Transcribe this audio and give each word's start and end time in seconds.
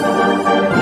Música 0.00 0.79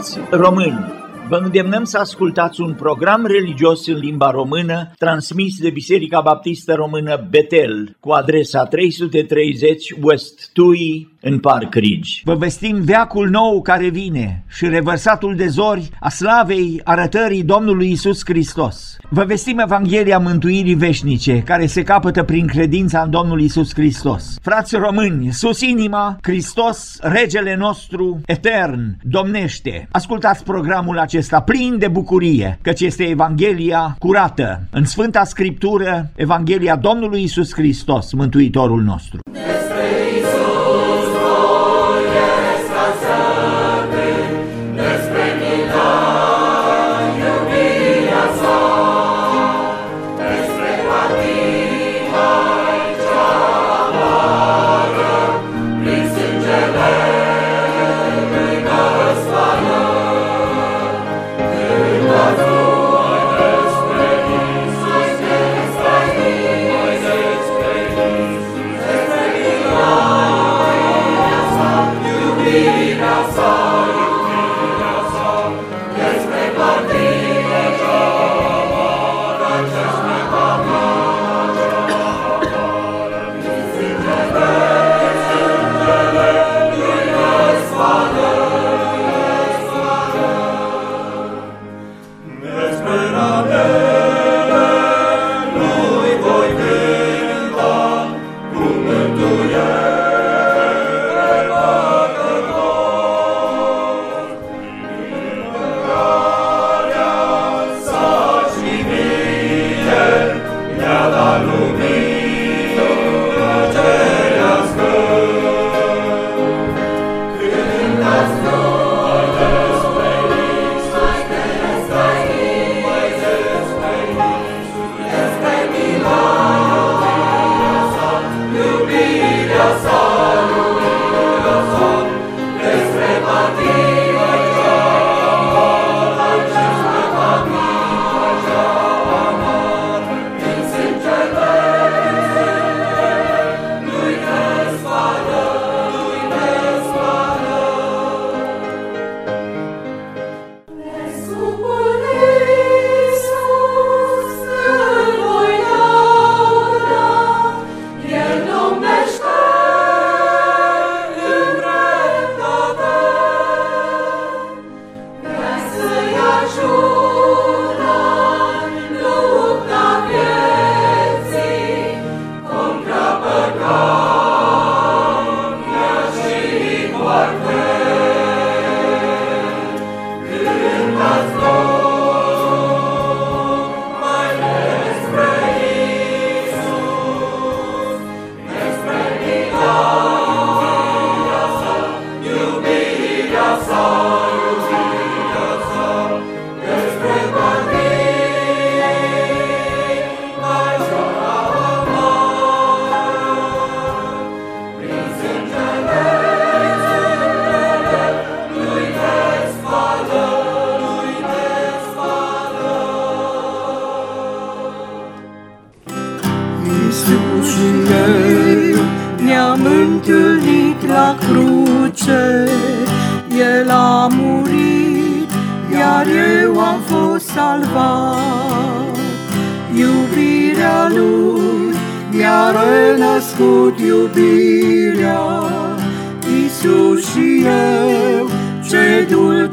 Frați 0.00 0.18
români, 0.30 0.92
vă 1.28 1.36
îndemnăm 1.36 1.84
să 1.84 1.98
ascultați 1.98 2.60
un 2.60 2.74
program 2.74 3.26
religios 3.26 3.86
în 3.86 3.98
limba 3.98 4.30
română 4.30 4.90
transmis 4.98 5.58
de 5.58 5.70
Biserica 5.70 6.20
Baptistă 6.20 6.74
Română 6.74 7.26
Betel 7.30 7.96
cu 8.00 8.10
adresa 8.10 8.64
330 8.64 9.94
West 10.02 10.50
Tui 10.52 11.09
în 11.20 11.38
Park 11.38 11.74
Ridge. 11.74 12.20
Vă 12.24 12.34
vestim 12.34 12.80
veacul 12.80 13.28
nou 13.28 13.62
care 13.62 13.88
vine 13.88 14.44
și 14.48 14.68
revărsatul 14.68 15.36
de 15.36 15.46
zori 15.46 15.90
a 16.00 16.08
slavei 16.08 16.80
arătării 16.84 17.42
Domnului 17.42 17.90
Isus 17.90 18.20
Hristos. 18.24 18.96
Vă 19.08 19.24
vestim 19.24 19.58
Evanghelia 19.58 20.18
mântuirii 20.18 20.74
veșnice 20.74 21.42
care 21.42 21.66
se 21.66 21.82
capătă 21.82 22.22
prin 22.22 22.46
credința 22.46 23.00
în 23.00 23.10
Domnul 23.10 23.40
Isus 23.40 23.74
Hristos. 23.74 24.36
Frați 24.42 24.76
români, 24.76 25.32
sus 25.32 25.60
inima, 25.60 26.18
Hristos, 26.22 26.98
regele 27.00 27.56
nostru 27.56 28.20
etern, 28.26 28.96
domnește. 29.02 29.88
Ascultați 29.90 30.44
programul 30.44 30.98
acesta 30.98 31.40
plin 31.40 31.78
de 31.78 31.88
bucurie, 31.88 32.58
căci 32.62 32.80
este 32.80 33.02
Evanghelia 33.02 33.96
curată. 33.98 34.62
În 34.70 34.84
Sfânta 34.84 35.24
Scriptură, 35.24 36.10
Evanghelia 36.16 36.76
Domnului 36.76 37.22
Isus 37.22 37.54
Hristos, 37.54 38.12
Mântuitorul 38.12 38.82
nostru. 38.82 39.18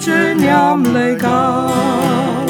ce 0.08 0.36
ne-am 0.40 0.88
legat. 0.94 2.50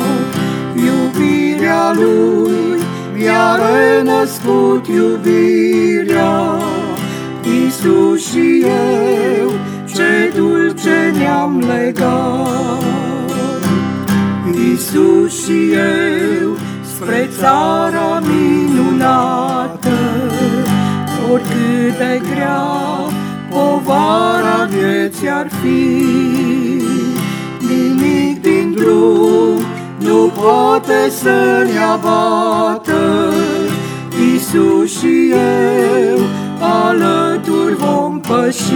Iubirea 0.75 1.93
Lui 1.93 2.79
mi-a 3.15 3.55
renăscut 3.55 4.87
iubirea, 4.87 6.59
Iisus 7.43 8.29
și 8.29 8.65
eu 9.41 9.51
ce 9.93 10.33
dulce 10.35 11.13
ne-am 11.17 11.63
legat. 11.67 12.83
Iisus 14.55 15.43
și 15.43 15.71
eu 16.41 16.57
spre 16.81 17.29
țara 17.39 18.19
minunată, 18.19 19.97
oricât 21.31 21.97
de 21.97 22.21
grea 22.33 22.63
povara 23.49 24.67
vieții 24.69 25.29
ar 25.29 25.47
fi 25.61 26.76
drum 28.77 29.59
nu 29.97 30.31
poate 30.41 31.09
să 31.09 31.67
ne 31.71 31.79
abată, 31.79 33.33
Iisus 34.31 34.99
și 34.99 35.31
eu 35.31 36.19
alături 36.59 37.75
vom 37.75 38.19
păși. 38.19 38.73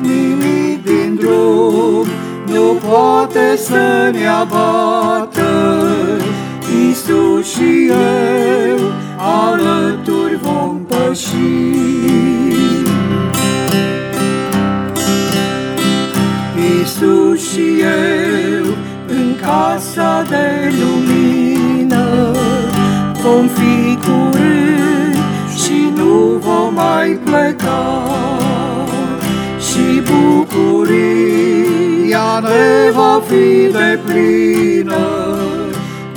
Nimic 0.00 0.84
din 0.84 1.18
drum 1.20 2.06
nu 2.46 2.76
poate 2.88 3.56
să 3.56 4.10
ne 4.12 4.26
abată, 4.26 5.80
Iisus 6.84 7.46
și 7.46 7.88
eu 7.88 8.78
alături 9.16 10.29
de 33.90 33.98
plină. 34.06 35.06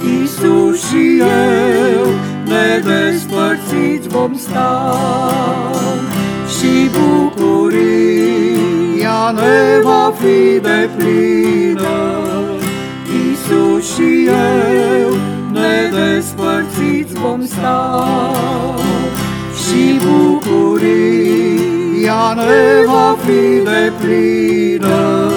Iisus 0.05 0.87
și 0.87 1.03
eu 1.19 2.05
nedespărțiți 2.45 4.07
vom 4.07 4.35
sta 4.37 4.97
și 6.47 6.89
bucuria 6.97 7.71
ne 9.33 9.79
va 9.83 10.13
fi 10.19 10.59
de 10.59 10.89
plină. 10.97 11.97
Iisus 13.13 13.83
și 13.93 14.09
eu 14.27 15.09
nedespărțiți 15.51 17.13
vom 17.13 17.45
sta 17.45 18.03
și 19.63 19.99
bucuria 20.05 21.53
ne 22.35 22.83
va 22.85 23.17
fi 23.25 23.41
de 23.63 23.91
plină. 24.01 25.31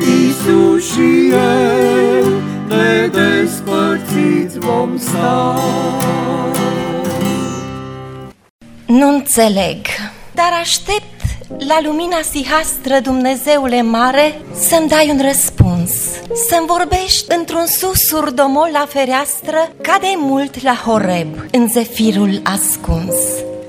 Iisus 0.00 0.82
și 0.92 1.17
eu 1.30 2.24
nedespărțiți 2.68 4.58
vom 4.58 4.98
sta. 4.98 5.58
Nu 8.86 9.08
înțeleg, 9.08 9.86
dar 10.34 10.52
aștept 10.60 11.04
la 11.48 11.78
lumina 11.82 12.20
sihastră, 12.30 13.00
Dumnezeule 13.02 13.82
mare, 13.82 14.40
să-mi 14.54 14.88
dai 14.88 15.10
un 15.10 15.20
răspuns 15.26 15.90
Să-mi 16.48 16.66
vorbești 16.66 17.34
într-un 17.38 17.66
susur 17.66 18.30
domol 18.30 18.68
la 18.72 18.86
fereastră 18.88 19.70
Ca 19.82 19.96
de 20.00 20.14
mult 20.16 20.62
la 20.62 20.74
Horeb, 20.74 21.28
în 21.52 21.68
zefirul 21.68 22.40
ascuns 22.44 23.14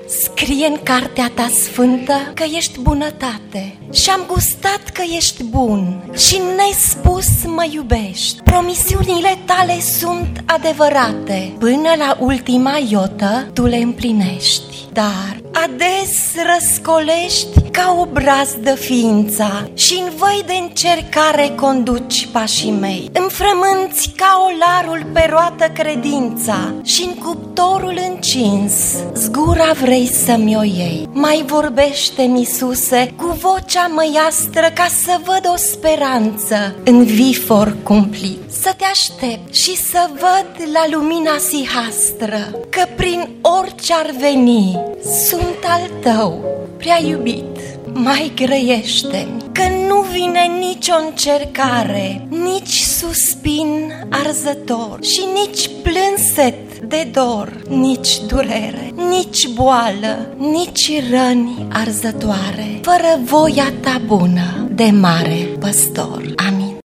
Scrie 0.10 0.66
în 0.66 0.78
cartea 0.84 1.32
ta 1.36 1.50
sfântă 1.64 2.14
că 2.34 2.44
ești 2.56 2.80
bunătate 2.80 3.78
Și 3.94 4.10
am 4.10 4.26
gustat 4.28 4.90
că 4.94 5.02
ești 5.16 5.44
bun 5.44 6.12
Și 6.18 6.42
nespus 6.58 7.28
mă 7.46 7.66
iubești. 7.72 8.42
Promisiunile 8.44 9.38
tale 9.46 9.80
sunt 9.80 10.44
adevărate. 10.46 11.54
Până 11.60 11.90
la 11.98 12.18
ultima 12.20 12.78
iotă 12.90 13.50
tu 13.54 13.66
le 13.66 13.78
împlinești. 13.78 14.64
Dar 14.94 15.42
ades 15.52 16.34
răscolești 16.54 17.62
ca 17.72 17.96
o 18.00 18.06
brazdă 18.06 18.76
ființa 18.76 19.70
Și 19.74 20.04
în 20.06 20.12
voi 20.16 20.44
de 20.46 20.54
încercare 20.54 21.54
conduci 21.56 22.28
pașii 22.32 22.72
mei. 22.72 23.10
Îmi 23.14 23.30
frămânți 23.30 24.12
ca 24.16 24.46
olarul 24.48 25.10
pe 25.14 25.28
roată 25.30 25.66
credința 25.74 26.74
Și 26.84 27.04
în 27.04 27.24
cuptorul 27.24 28.00
încins 28.10 28.74
zgura 29.14 29.72
vrei 29.82 29.99
să-mi 30.08 30.56
o 30.56 30.64
iei? 30.64 31.10
Mai 31.14 31.44
vorbește, 31.48 32.22
Iisuse, 32.22 33.14
cu 33.18 33.38
vocea 33.42 33.88
măiastră 33.88 34.72
Ca 34.74 34.88
să 35.04 35.20
văd 35.24 35.52
o 35.54 35.58
speranță 35.58 36.76
în 36.84 37.04
vifor 37.04 37.76
cumplit. 37.84 38.40
Să 38.62 38.74
te 38.78 38.84
aștept 38.84 39.56
și 39.56 39.76
să 39.76 40.10
văd 40.10 40.70
la 40.74 40.98
lumina 40.98 41.38
sihastră 41.50 42.52
Că 42.70 42.84
prin 42.96 43.30
orice 43.42 43.94
ar 43.94 44.12
veni 44.20 44.80
sunt 45.28 45.64
al 45.68 45.90
tău, 46.02 46.44
prea 46.78 47.02
iubit 47.02 47.60
mai 47.94 48.32
grăiește-mi 48.36 49.44
Că 49.52 49.64
nu 49.88 50.02
vine 50.02 50.46
nicio 50.60 50.94
încercare 51.08 52.28
Nici 52.30 52.80
suspin 52.80 53.94
arzător 54.10 55.00
Și 55.02 55.22
nici 55.34 55.70
plânset 55.84 56.69
de 56.88 57.10
dor 57.12 57.62
Nici 57.68 58.20
durere, 58.28 58.94
nici 59.10 59.48
boală 59.54 60.28
Nici 60.38 60.92
răni 61.12 61.68
arzătoare 61.72 62.80
Fără 62.82 63.20
voia 63.24 63.74
ta 63.82 64.02
bună 64.06 64.68
De 64.72 64.90
mare 64.92 65.50
păstor. 65.60 66.22
Amin. 66.48 66.78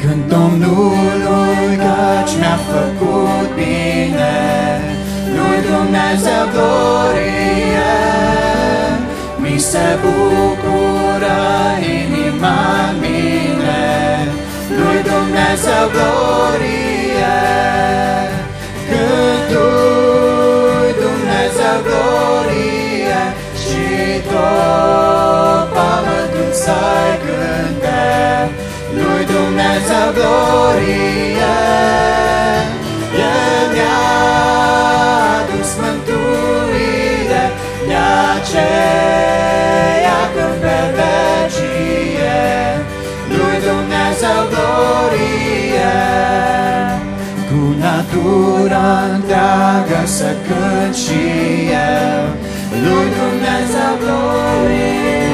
Când 0.00 0.28
Domnului 0.28 1.76
căci 1.76 2.34
mi-a 2.38 2.58
făcut 2.72 3.54
bine 3.54 4.36
Lui 5.34 5.58
Dumnezeu 5.70 6.44
glorie 6.52 7.92
Mi 9.36 9.58
se 9.58 9.98
bucură 10.02 11.40
inima 12.00 12.94
mine 13.00 13.82
Lui 14.76 15.02
Dumnezeu 15.02 15.84
glorie 15.92 16.89
Lui 29.70 29.78
Dumnezeu 29.78 30.12
glorie 30.18 31.54
El 33.14 33.66
mi-a 33.72 34.00
adus 35.38 35.70
mântuire 35.80 37.44
De 37.88 37.98
aceea 38.34 40.20
când 40.34 40.56
pe 40.62 40.78
vecie 40.96 42.48
Lui 43.28 43.56
Dumnezeu 43.68 44.40
glorie. 44.52 45.98
Cu 47.48 47.60
natura 47.84 48.88
întreagă 49.14 50.00
să 50.04 50.30
cânt 50.46 50.94
și 50.94 51.22
eu 51.70 52.22
Lui 52.84 53.06
Dumnezeu 53.18 53.92
glorie 54.02 55.29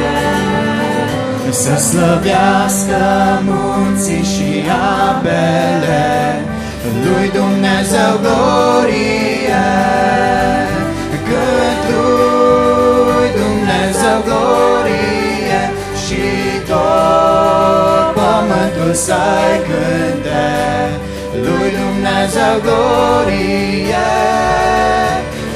să 1.51 1.77
slăvească 1.77 3.05
munții 3.45 4.23
și 4.23 4.65
apele, 5.09 6.45
lui 7.05 7.31
Dumnezeu 7.31 8.13
glorie, 8.21 9.67
cât 11.29 11.83
lui 11.95 13.29
Dumnezeu 13.43 14.19
glorie 14.25 15.61
și 16.07 16.25
tot 16.69 18.15
pământul 18.15 18.95
să-i 18.95 19.59
cânte, 19.67 20.49
lui 21.33 21.71
Dumnezeu 21.83 22.55
glorie, 22.63 24.09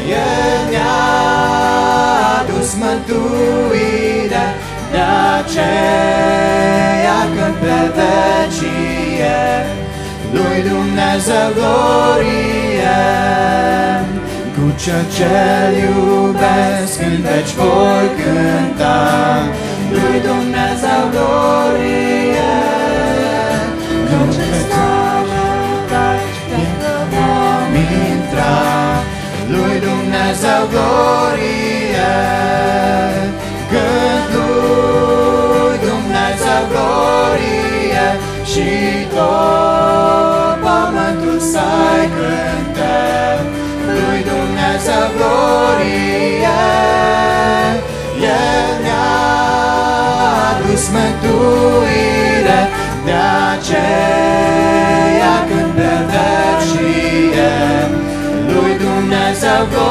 El 0.08 0.70
ne-a 0.70 1.00
adus 2.40 2.74
mântuire, 2.74 4.29
de 4.92 5.02
aceea 5.38 7.20
când 7.34 7.54
pe 7.62 7.78
vecie 7.96 9.40
lui 10.32 10.58
Dumnezeu 10.70 11.48
glorie 11.54 13.02
cu 14.54 14.64
cel 14.82 15.04
ce-L 15.16 15.72
iubesc 15.86 16.96
în 17.08 17.16
veci 17.26 17.52
voi 17.58 18.08
cânta 18.20 18.98
lui 19.90 20.16
Dumnezeu 20.28 21.02
glorie 21.10 22.58
cu 24.08 24.20
ce 24.34 24.50
vom 27.12 27.74
intra 28.08 28.58
lui 29.48 29.74
Dumnezeu 29.88 30.62
glorie 30.70 32.10
glorie 36.72 38.06
și 38.50 38.68
tot 39.14 40.56
pământul 40.64 41.38
să-i 41.52 42.06
cântăm. 42.16 43.42
Lui 43.94 44.20
Dumnezeu 44.30 45.04
glorie, 45.16 46.62
El 48.20 48.68
ne-a 48.82 49.10
adus 50.50 50.84
mântuire, 50.94 52.60
de 53.04 53.16
aceea 53.52 55.34
când 55.48 55.70
pierdem 55.76 56.58
și 56.70 56.90
Lui 58.52 58.72
Dumnezeu 58.84 59.60
glorie, 59.72 59.89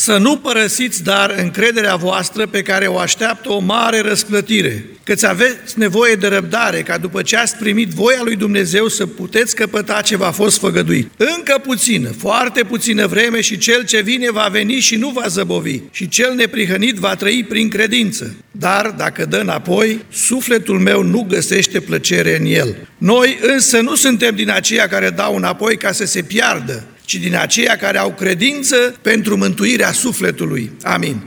Să 0.00 0.16
nu 0.16 0.36
părăsiți, 0.36 1.02
dar, 1.02 1.34
încrederea 1.38 1.96
voastră 1.96 2.46
pe 2.46 2.62
care 2.62 2.86
o 2.86 2.98
așteaptă 2.98 3.52
o 3.52 3.58
mare 3.58 4.00
răsplătire, 4.00 4.84
căți 5.04 5.26
aveți 5.26 5.78
nevoie 5.78 6.14
de 6.14 6.26
răbdare, 6.26 6.82
ca 6.82 6.98
după 6.98 7.22
ce 7.22 7.36
ați 7.36 7.56
primit 7.56 7.88
voia 7.88 8.20
lui 8.24 8.36
Dumnezeu 8.36 8.88
să 8.88 9.06
puteți 9.06 9.54
căpăta 9.54 10.00
ce 10.00 10.16
v-a 10.16 10.30
fost 10.30 10.58
făgăduit. 10.58 11.10
Încă 11.16 11.60
puțină, 11.62 12.08
foarte 12.18 12.62
puțină 12.62 13.06
vreme 13.06 13.40
și 13.40 13.58
cel 13.58 13.84
ce 13.84 14.00
vine 14.00 14.30
va 14.30 14.48
veni 14.50 14.74
și 14.74 14.96
nu 14.96 15.08
va 15.08 15.26
zăbovi, 15.28 15.80
și 15.90 16.08
cel 16.08 16.34
neprihănit 16.34 16.96
va 16.96 17.14
trăi 17.14 17.46
prin 17.48 17.68
credință. 17.68 18.34
Dar, 18.50 18.94
dacă 18.96 19.24
dă 19.24 19.36
înapoi, 19.36 20.04
sufletul 20.12 20.78
meu 20.78 21.02
nu 21.02 21.26
găsește 21.28 21.80
plăcere 21.80 22.38
în 22.38 22.46
el. 22.46 22.88
Noi 22.98 23.38
însă 23.42 23.80
nu 23.80 23.94
suntem 23.94 24.34
din 24.34 24.50
aceia 24.50 24.88
care 24.88 25.10
dau 25.10 25.36
înapoi 25.36 25.76
ca 25.76 25.92
să 25.92 26.04
se 26.04 26.22
piardă, 26.22 26.84
ci 27.10 27.16
din 27.16 27.36
aceia 27.36 27.76
care 27.76 27.98
au 27.98 28.12
credință 28.12 28.76
pentru 29.02 29.36
mântuirea 29.36 29.92
sufletului. 29.92 30.72
Amin. 30.82 31.26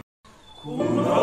Din 0.63 1.23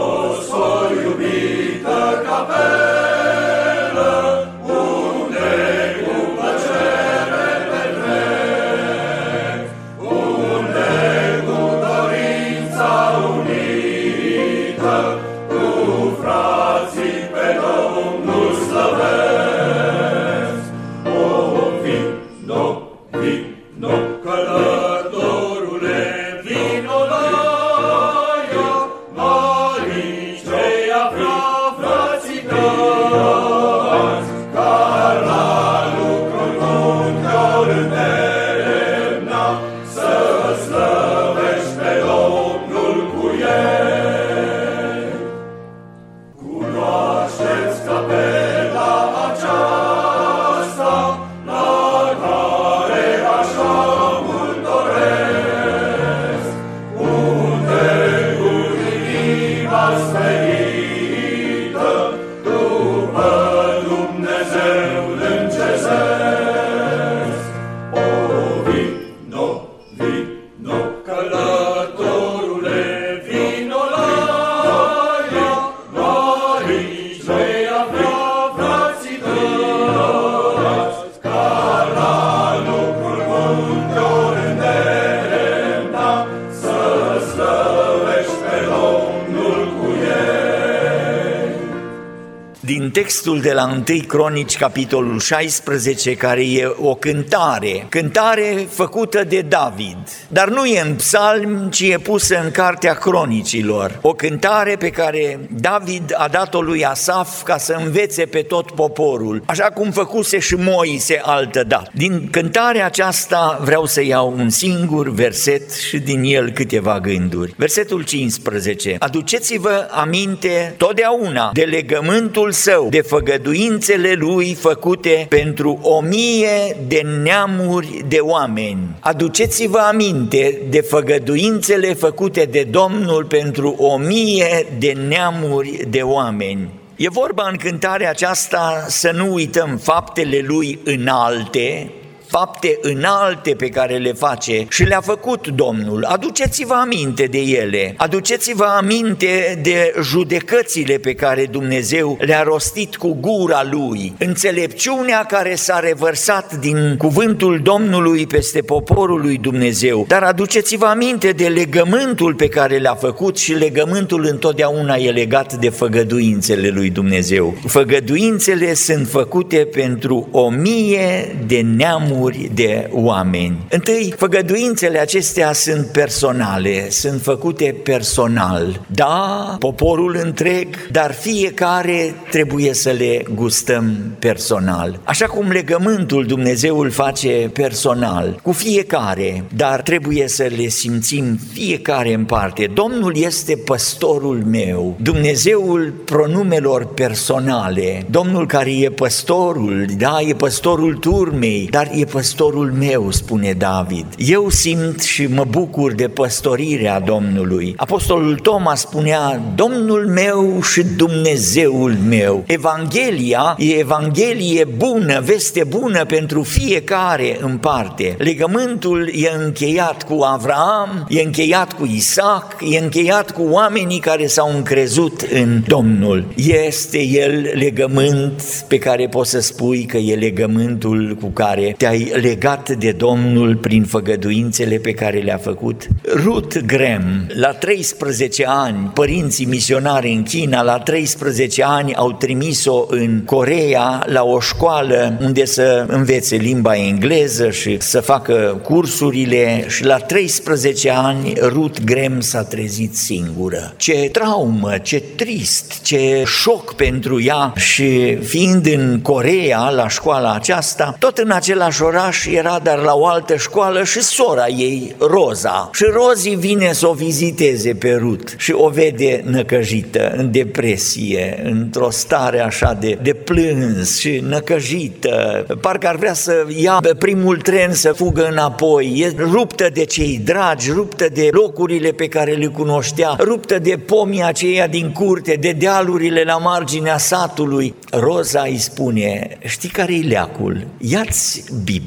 textul 93.40 93.50
de 93.50 93.52
la 93.52 93.94
1 93.97 94.06
Cronici, 94.06 94.56
capitolul 94.56 95.20
16, 95.20 96.14
care 96.14 96.42
e 96.42 96.75
o 96.78 96.94
cântare, 96.94 97.87
cântare 97.88 98.66
făcută 98.68 99.25
de 99.25 99.40
David, 99.40 99.97
dar 100.28 100.49
nu 100.49 100.64
e 100.64 100.80
în 100.80 100.94
psalm, 100.94 101.68
ci 101.70 101.80
e 101.80 101.99
pusă 101.99 102.40
în 102.44 102.50
cartea 102.50 102.94
cronicilor. 102.94 103.99
O 104.00 104.12
cântare 104.12 104.76
pe 104.76 104.90
care 104.90 105.40
David 105.50 106.14
a 106.16 106.28
dat-o 106.28 106.61
lui 106.61 106.85
Asaf 106.85 107.42
ca 107.42 107.59
să 107.59 107.76
învețe 107.85 108.25
pe 108.25 108.42
tot 108.42 108.70
poporul, 108.70 109.42
așa 109.47 109.64
cum 109.64 109.90
făcuse 109.90 110.38
și 110.38 110.54
Moise 110.54 111.20
altă 111.25 111.64
dată. 111.64 111.90
Din 111.94 112.28
cântarea 112.30 112.85
aceasta 112.85 113.61
vreau 113.64 113.87
să 113.87 114.04
iau 114.04 114.35
un 114.37 114.50
singur 114.50 115.11
verset 115.11 115.73
și 115.73 115.99
din 115.99 116.23
el 116.23 116.50
câteva 116.50 117.00
gânduri. 117.00 117.54
Versetul 117.56 118.02
15. 118.04 118.97
Aduceți-vă 118.99 119.88
aminte 119.90 120.75
totdeauna 120.76 121.50
de 121.52 121.62
legământul 121.62 122.52
său, 122.52 122.88
de 122.90 123.00
făgăduințele 123.30 124.12
lui 124.12 124.54
făcute 124.54 125.26
pentru 125.28 125.78
o 125.82 126.00
mie 126.00 126.76
de 126.87 127.02
neamuri 127.22 128.04
de 128.08 128.18
oameni. 128.18 128.78
Aduceți-vă 129.00 129.78
aminte 129.78 130.60
de 130.70 130.80
făgăduințele 130.80 131.94
făcute 131.94 132.44
de 132.50 132.62
Domnul 132.70 133.25
pentru 133.25 133.75
o 133.78 133.96
mie 133.96 134.66
de 134.78 134.92
neamuri 135.08 135.84
de 135.88 136.00
oameni. 136.02 136.68
E 136.96 137.08
vorba 137.08 137.49
în 137.50 137.56
cântarea 137.56 138.10
aceasta 138.10 138.84
să 138.88 139.10
nu 139.14 139.32
uităm 139.32 139.76
faptele 139.82 140.44
lui 140.46 140.78
înalte, 140.84 141.90
fapte 142.30 142.78
înalte 142.80 143.54
pe 143.54 143.68
care 143.68 143.96
le 143.96 144.12
face 144.12 144.66
și 144.68 144.82
le-a 144.82 145.00
făcut 145.00 145.49
Domnul. 145.49 146.04
Aduceți-vă 146.04 146.75
aminte 146.75 147.25
de 147.25 147.38
ele, 147.38 147.94
aduceți-vă 147.96 148.64
aminte 148.64 149.60
de 149.62 149.92
judecățile 150.02 150.99
pe 150.99 151.14
care 151.14 151.46
Dumnezeu 151.50 152.18
le-a 152.20 152.42
rostit 152.42 152.96
cu 152.96 153.16
gura 153.20 153.62
Lui, 153.70 154.14
înțelepciunea 154.18 155.25
care 155.25 155.54
s-a 155.54 155.78
revărsat 155.78 156.54
din 156.54 156.94
cuvântul 156.99 157.60
Domnului 157.62 158.26
peste 158.26 158.60
poporul 158.60 159.20
lui 159.20 159.38
Dumnezeu. 159.38 160.04
Dar 160.08 160.22
aduceți-vă 160.22 160.87
aminte 160.87 161.30
de 161.30 161.46
legământul 161.46 162.34
pe 162.34 162.49
care 162.49 162.76
le-a 162.76 162.94
făcut 162.94 163.38
și 163.38 163.52
legământul 163.52 164.26
întotdeauna 164.30 164.94
e 164.94 165.10
legat 165.10 165.52
de 165.54 165.68
făgăduințele 165.68 166.68
lui 166.68 166.90
Dumnezeu. 166.90 167.54
Făgăduințele 167.66 168.75
sunt 168.75 169.08
făcute 169.08 169.56
pentru 169.56 170.28
o 170.30 170.49
mie 170.49 171.37
de 171.46 171.60
neamuri 171.76 172.20
neamuri 172.21 172.50
de 172.55 172.89
oameni. 172.93 173.67
Întâi, 173.71 174.15
făgăduințele 174.17 174.99
acestea 174.99 175.53
sunt 175.53 175.87
personale, 175.87 176.91
sunt 176.91 177.23
făcute 177.23 177.77
personal. 177.83 178.81
Da, 178.87 179.57
poporul 179.59 180.21
întreg, 180.25 180.89
dar 180.91 181.12
fiecare 181.12 182.15
trebuie 182.31 182.75
să 182.75 182.91
le 182.91 183.25
gustăm 183.35 183.97
personal. 184.19 185.00
Așa 185.05 185.27
cum 185.27 185.50
legământul 185.50 186.25
Dumnezeu 186.25 186.79
îl 186.79 186.91
face 186.91 187.50
personal, 187.53 188.41
cu 188.43 188.53
fiecare, 188.53 189.45
dar 189.57 189.81
trebuie 189.83 190.29
să 190.29 190.50
le 190.57 190.69
simțim 190.69 191.39
fiecare 191.53 192.15
în 192.15 192.25
parte. 192.25 192.71
Domnul 192.75 193.17
este 193.17 193.57
păstorul 193.57 194.43
meu, 194.50 194.97
Dumnezeul 195.03 195.95
pronumelor 196.05 196.87
personale, 196.87 198.07
Domnul 198.11 198.47
care 198.47 198.71
e 198.71 198.91
păstorul, 198.91 199.87
da, 199.99 200.17
e 200.27 200.35
păstorul 200.35 200.95
turmei, 200.95 201.69
dar 201.71 201.91
e 201.95 202.05
păstorul 202.12 202.73
meu, 202.79 203.11
spune 203.11 203.52
David. 203.52 204.07
Eu 204.17 204.49
simt 204.49 205.02
și 205.02 205.26
mă 205.26 205.45
bucur 205.50 205.93
de 205.93 206.09
păstorirea 206.09 207.00
Domnului. 207.00 207.75
Apostolul 207.76 208.37
Toma 208.37 208.75
spunea, 208.75 209.43
Domnul 209.55 210.07
meu 210.07 210.62
și 210.62 210.83
Dumnezeul 210.97 211.97
meu. 212.09 212.45
Evanghelia 212.47 213.57
e 213.59 213.79
Evanghelie 213.79 214.64
bună, 214.76 215.21
veste 215.25 215.64
bună 215.69 216.05
pentru 216.05 216.43
fiecare 216.43 217.38
în 217.40 217.57
parte. 217.57 218.14
Legământul 218.19 219.11
e 219.14 219.31
încheiat 219.45 220.02
cu 220.02 220.23
Avraam, 220.23 221.07
e 221.09 221.23
încheiat 221.23 221.73
cu 221.73 221.90
Isaac, 221.95 222.57
e 222.71 222.79
încheiat 222.79 223.31
cu 223.31 223.43
oamenii 223.43 223.99
care 223.99 224.26
s-au 224.26 224.52
încrezut 224.55 225.21
în 225.33 225.62
Domnul. 225.67 226.25
Este 226.67 227.02
el 227.02 227.50
legământ 227.55 228.43
pe 228.69 228.79
care 228.79 229.09
poți 229.09 229.31
să 229.31 229.40
spui 229.40 229.85
că 229.85 229.97
e 229.97 230.14
legământul 230.14 231.17
cu 231.21 231.29
care 231.29 231.75
te-ai 231.76 232.00
legat 232.21 232.71
de 232.71 232.92
Domnul 232.92 233.57
prin 233.57 233.85
făgăduințele 233.85 234.76
pe 234.76 234.92
care 234.92 235.19
le-a 235.19 235.37
făcut. 235.37 235.87
Ruth 236.25 236.59
Graham, 236.66 237.26
la 237.35 237.49
13 237.49 238.45
ani, 238.47 238.90
părinții 238.95 239.47
misionari 239.47 240.12
în 240.12 240.23
China, 240.23 240.62
la 240.62 240.78
13 240.78 241.62
ani 241.64 241.95
au 241.95 242.12
trimis-o 242.12 242.87
în 242.88 243.23
Corea 243.25 244.04
la 244.07 244.23
o 244.23 244.40
școală 244.40 245.19
unde 245.21 245.45
să 245.45 245.85
învețe 245.88 246.37
limba 246.37 246.76
engleză 246.76 247.50
și 247.50 247.76
să 247.80 248.00
facă 248.00 248.61
cursurile 248.62 249.64
și 249.69 249.85
la 249.85 249.97
13 249.97 250.90
ani 250.90 251.33
Ruth 251.40 251.80
Graham 251.85 252.21
s-a 252.21 252.42
trezit 252.42 252.97
singură. 252.97 253.75
Ce 253.76 254.09
traumă, 254.12 254.78
ce 254.83 255.02
trist, 255.16 255.83
ce 255.83 256.23
șoc 256.26 256.75
pentru 256.75 257.23
ea 257.23 257.52
și 257.57 258.16
fiind 258.16 258.66
în 258.66 259.00
Corea 259.02 259.71
la 259.71 259.88
școala 259.88 260.33
aceasta, 260.35 260.97
tot 260.99 261.19
în 261.19 261.30
același 261.30 261.83
oraș 261.90 262.26
era 262.26 262.61
dar 262.62 262.78
la 262.78 262.94
o 262.94 263.06
altă 263.06 263.37
școală 263.37 263.85
și 263.85 264.00
sora 264.00 264.49
ei, 264.49 264.94
Roza. 264.99 265.70
Și 265.73 265.85
Rozi 265.92 266.28
vine 266.28 266.73
să 266.73 266.88
o 266.88 266.92
viziteze 266.92 267.75
pe 267.75 267.99
Rut 268.00 268.35
și 268.38 268.52
o 268.52 268.68
vede 268.68 269.23
năcăjită, 269.25 270.12
în 270.16 270.30
depresie, 270.30 271.42
într-o 271.44 271.90
stare 271.90 272.40
așa 272.40 272.76
de, 272.80 272.99
de 273.02 273.12
plâns 273.12 273.99
și 273.99 274.23
năcăjită. 274.28 275.47
Parcă 275.61 275.88
ar 275.88 275.97
vrea 275.97 276.12
să 276.12 276.47
ia 276.56 276.80
primul 276.99 277.37
tren 277.37 277.73
să 277.73 277.92
fugă 277.92 278.28
înapoi. 278.30 278.92
E 278.97 279.23
ruptă 279.32 279.68
de 279.73 279.85
cei 279.85 280.20
dragi, 280.25 280.70
ruptă 280.70 281.09
de 281.12 281.28
locurile 281.32 281.90
pe 281.90 282.09
care 282.09 282.32
le 282.32 282.47
cunoștea, 282.47 283.16
ruptă 283.18 283.59
de 283.59 283.76
pomii 283.87 284.23
aceia 284.23 284.66
din 284.66 284.92
curte, 284.92 285.37
de 285.40 285.52
dealurile 285.52 286.23
la 286.23 286.38
marginea 286.38 286.99
satului. 286.99 287.75
Roza 287.90 288.42
îi 288.42 288.59
spune, 288.59 289.38
știi 289.44 289.68
care 289.68 289.94
e 289.94 290.06
leacul? 290.06 290.66
Ia-ți 290.78 291.44
Biblia, 291.64 291.79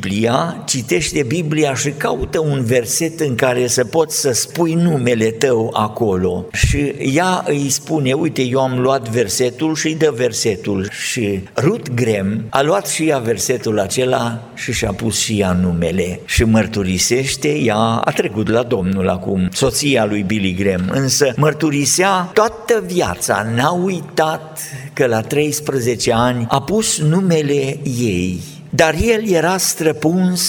citește 0.65 1.23
Biblia 1.23 1.73
și 1.73 1.89
caută 1.89 2.39
un 2.39 2.63
verset 2.63 3.19
în 3.19 3.35
care 3.35 3.67
să 3.67 3.83
poți 3.83 4.19
să 4.19 4.31
spui 4.31 4.73
numele 4.73 5.25
tău 5.25 5.69
acolo. 5.73 6.45
Și 6.53 6.93
ea 7.13 7.43
îi 7.47 7.69
spune, 7.69 8.13
uite, 8.13 8.41
eu 8.41 8.59
am 8.59 8.79
luat 8.79 9.09
versetul 9.09 9.75
și 9.75 9.87
îi 9.87 9.95
dă 9.95 10.13
versetul. 10.15 10.89
Și 10.91 11.41
Ruth 11.55 11.89
Grem 11.95 12.45
a 12.49 12.61
luat 12.61 12.87
și 12.87 13.07
ea 13.07 13.17
versetul 13.17 13.79
acela 13.79 14.41
și 14.53 14.71
și-a 14.71 14.91
pus 14.91 15.19
și 15.19 15.39
ea 15.39 15.51
numele. 15.51 16.19
Și 16.25 16.43
mărturisește, 16.43 17.47
ea 17.47 17.77
a 17.77 18.11
trecut 18.11 18.49
la 18.49 18.63
Domnul 18.63 19.09
acum, 19.09 19.49
soția 19.51 20.05
lui 20.05 20.21
Billy 20.21 20.53
Graham, 20.53 20.89
însă 20.91 21.33
mărturisea 21.37 22.29
toată 22.33 22.83
viața, 22.85 23.47
n-a 23.55 23.71
uitat 23.71 24.59
că 24.93 25.05
la 25.05 25.21
13 25.21 26.13
ani 26.13 26.45
a 26.49 26.61
pus 26.61 26.99
numele 26.99 27.77
ei, 27.97 28.39
dar 28.75 28.95
el 29.01 29.27
era 29.27 29.57
străpuns 29.57 30.41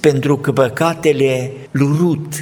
pentru 0.00 0.36
că 0.36 0.52
păcatele 0.52 1.52
lui 1.70 1.96
Ruth 1.98 2.36